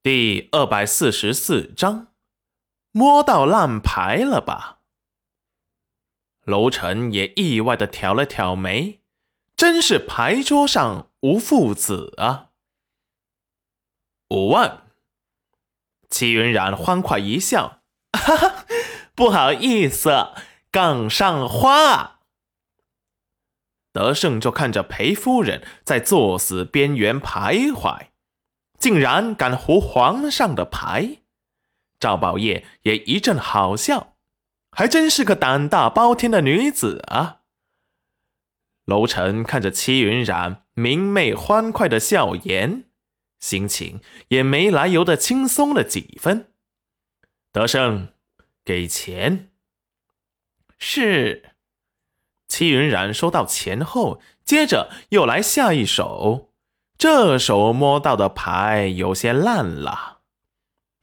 [0.00, 2.14] 第二百四十四章，
[2.92, 4.78] 摸到烂牌了吧？
[6.44, 9.00] 楼臣也意外的挑了挑眉，
[9.56, 12.50] 真是牌桌上无父子啊！
[14.28, 14.84] 五万，
[16.08, 18.66] 齐云冉欢快一笑，哈哈，
[19.16, 20.28] 不好意思，
[20.70, 22.20] 杠上花。
[23.92, 28.10] 德胜就看着裴夫人在作死边缘徘徊。
[28.78, 31.18] 竟然敢胡皇上的牌，
[31.98, 34.14] 赵宝业也一阵好笑，
[34.70, 37.40] 还真是个胆大包天的女子啊！
[38.84, 42.84] 楼臣看着戚云染明媚欢快的笑颜，
[43.40, 46.52] 心情也没来由的轻松了几分。
[47.52, 48.08] 德胜，
[48.64, 49.50] 给钱。
[50.78, 51.50] 是。
[52.46, 56.47] 戚云染收到钱后，接着又来下一手。
[56.98, 60.18] 这手摸到的牌有些烂了，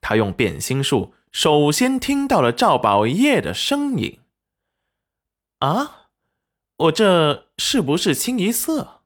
[0.00, 4.20] 他用变心术首先听到了赵宝业的声音。
[5.58, 6.10] 啊，
[6.76, 9.02] 我这是不是清一色？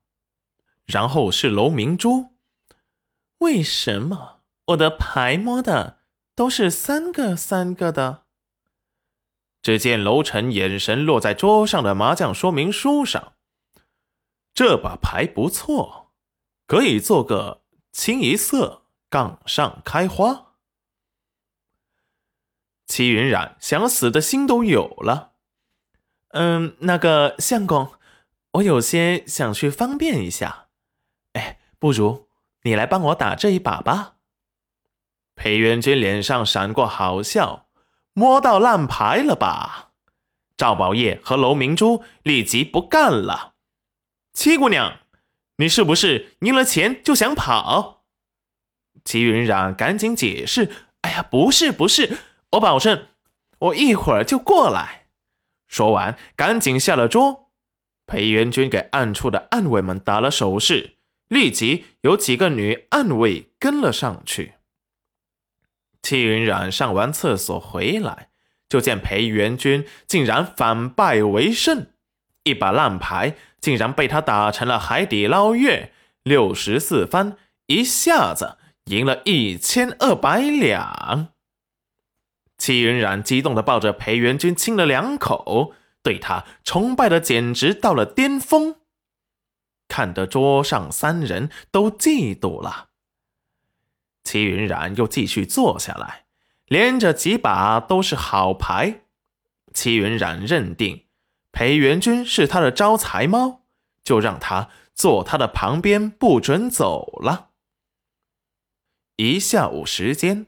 [0.84, 2.34] 然后是楼明珠，
[3.38, 6.00] 为什么我的牌摸的
[6.34, 8.24] 都是三个三个的？
[9.62, 13.32] 只见楼臣眼神落在桌上的麻将说明书上，
[14.52, 16.03] 这把牌不错。
[16.66, 17.62] 可以做个
[17.92, 20.52] 清一色杠上开花。
[22.86, 25.32] 齐云染想死的心都有了。
[26.28, 27.92] 嗯，那个相公，
[28.52, 30.66] 我有些想去方便一下。
[31.32, 32.28] 哎，不如
[32.62, 34.16] 你来帮我打这一把吧。
[35.34, 37.68] 裴元君脸上闪过好笑，
[38.12, 39.92] 摸到烂牌了吧？
[40.56, 43.54] 赵宝业和楼明珠立即不干了。
[44.32, 45.00] 七姑娘。
[45.56, 48.04] 你是不是赢了钱就想跑？
[49.04, 50.70] 齐云冉赶紧解释
[51.02, 52.18] ：“哎呀，不是不是，
[52.52, 53.06] 我保证，
[53.58, 55.06] 我一会儿就过来。”
[55.68, 57.50] 说完，赶紧下了桌。
[58.06, 60.96] 裴元君给暗处的暗卫们打了手势，
[61.28, 64.54] 立即有几个女暗卫跟了上去。
[66.02, 68.28] 齐云冉上完厕所回来，
[68.68, 71.86] 就见裴元君竟然反败为胜，
[72.42, 73.36] 一把烂牌。
[73.64, 81.28] 竟然被他打成了海底捞月，六十四番，一下子赢了一千二百两。
[82.58, 85.72] 戚云染激动的抱着裴元君亲了两口，
[86.02, 88.76] 对他崇拜的简直到了巅峰，
[89.88, 92.90] 看得桌上三人都嫉妒了。
[94.24, 96.26] 齐云染又继续坐下来，
[96.66, 99.00] 连着几把都是好牌。
[99.72, 101.03] 齐云染认定。
[101.54, 103.62] 裴元君是他的招财猫，
[104.02, 107.50] 就让他坐他的旁边，不准走了。
[109.16, 110.46] 一下午时间，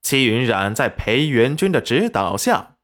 [0.00, 2.76] 戚云染在裴元君的指导下，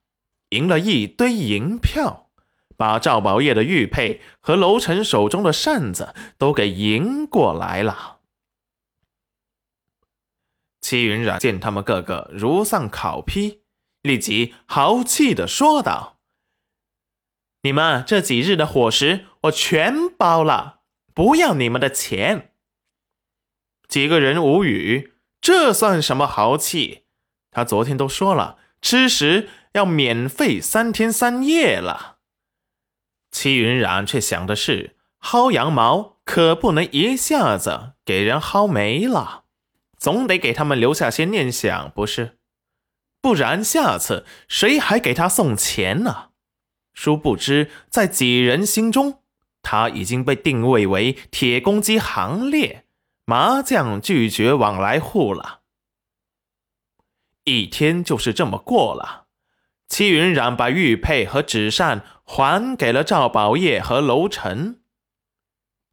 [0.50, 2.28] 赢了一堆银票，
[2.76, 8.18] 把赵宝业的玉佩和楼臣手中的扇子都给赢过来了。
[10.82, 13.62] 戚云染见他们个个如丧考妣，
[14.02, 16.15] 立即豪气的说道。
[17.66, 20.82] 你们这几日的伙食我全包了，
[21.12, 22.52] 不要你们的钱。
[23.88, 27.06] 几个人无语，这算什么豪气？
[27.50, 32.18] 他昨天都说了，吃食要免费三天三夜了。
[33.32, 39.42] 戚云染却想的是，薅羊毛可不能一下子给人薅没了，
[39.98, 42.38] 总得给他们留下些念想，不是？
[43.20, 46.25] 不然下次谁还给他送钱呢？
[46.96, 49.20] 殊不知，在几人心中，
[49.62, 52.86] 他已经被定位为铁公鸡行列
[53.26, 55.60] 麻将拒绝往来户了。
[57.44, 59.26] 一天就是这么过了。
[59.88, 64.80] 戚云染把玉佩和纸扇还给了赵宝业和楼臣。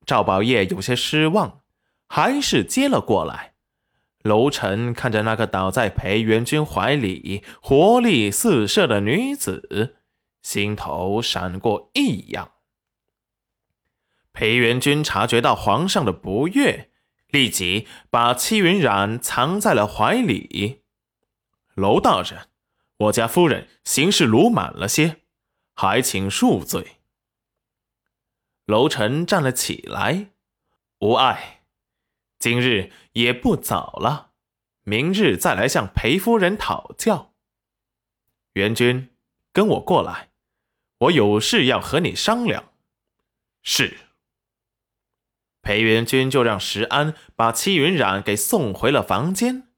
[0.06, 1.62] 赵宝业有些失望，
[2.08, 3.54] 还是接了过来。
[4.24, 9.98] 楼臣看着那个倒在裴元君怀里、活力四射的女子。
[10.44, 12.52] 心头闪过异样。
[14.32, 16.92] 裴元君察觉到皇上的不悦，
[17.28, 20.84] 立即把戚云染藏在了怀里。
[21.76, 22.50] 娄大人，
[22.98, 25.22] 我家夫人行事鲁莽了些，
[25.74, 26.98] 还请恕罪。
[28.66, 30.32] 楼臣站了起来，
[31.00, 31.64] 无碍，
[32.38, 34.32] 今日也不早了，
[34.84, 37.34] 明日再来向裴夫人讨教。
[38.54, 39.10] 元君，
[39.52, 40.33] 跟我过来。
[41.04, 42.72] 我有事要和你商量。
[43.62, 43.98] 是。
[45.62, 49.70] 裴元君就让石安把戚云染给送回了房间，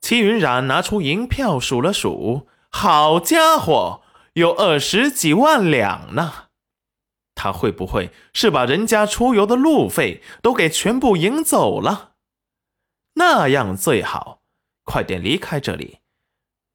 [0.00, 4.02] 齐云冉拿出银票数了数，好家伙，
[4.32, 6.48] 有二十几万两呢！
[7.36, 12.14] 他会不会是把人家出游的路费都给全部赢走了？
[13.14, 14.42] 那样最好，
[14.82, 15.98] 快点离开这里。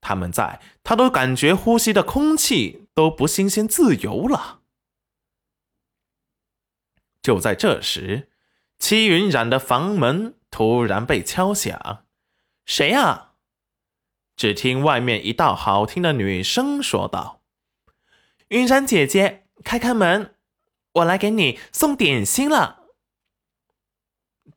[0.03, 4.61] 他们在，他都感觉呼吸的空气都不新鲜自由了。
[7.21, 8.29] 就在这时，
[8.77, 12.05] 戚云染的房门突然被敲响
[12.65, 13.31] ，“谁呀？”
[14.35, 17.41] 只听外面一道好听的女声说道
[18.49, 20.35] ：“云染姐姐，开开门。”
[20.97, 22.83] 我来给你送点心了。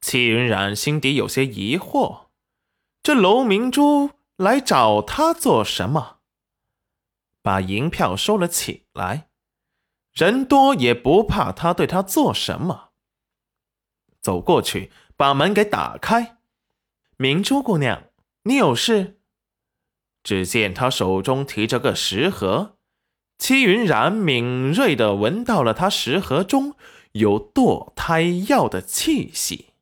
[0.02, 2.26] 戚云染心底有些疑惑，
[3.02, 6.18] 这楼明珠来找他做什么？
[7.42, 9.28] 把银票收了起来，
[10.12, 12.90] 人多也不怕他对他做什么。
[14.20, 16.38] 走过去，把门给打开。
[17.16, 18.10] 明珠姑娘，
[18.42, 19.20] 你有事？
[20.22, 22.76] 只见他手中提着个食盒。
[23.38, 26.74] 戚云然敏锐地闻到了他食盒中
[27.12, 29.74] 有堕胎药的气息。